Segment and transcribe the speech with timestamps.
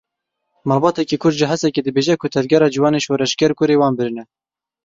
[0.71, 4.23] Malbateke Kurd ji Hesekê dibêje ku Tevgera Ciwanên Şoreşer kurê wan birine.